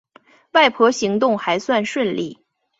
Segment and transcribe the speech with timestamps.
[0.53, 2.39] 外婆行动还算顺利